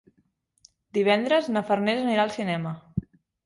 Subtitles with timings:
[0.99, 2.77] Divendres na Farners anirà al cinema.